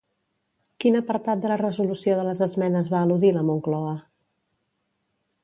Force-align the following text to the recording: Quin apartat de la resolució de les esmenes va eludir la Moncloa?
Quin 0.83 0.95
apartat 0.99 1.43
de 1.43 1.51
la 1.51 1.57
resolució 1.63 2.15
de 2.21 2.23
les 2.29 2.41
esmenes 2.47 2.91
va 2.95 3.03
eludir 3.09 3.31
la 3.37 3.45
Moncloa? 3.51 3.95